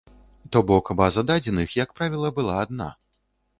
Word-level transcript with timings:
То 0.55 0.61
бок 0.71 0.89
база 1.01 1.23
дадзеных, 1.33 1.77
як 1.83 1.93
правіла, 2.01 2.35
была 2.41 2.59
адна. 2.65 2.91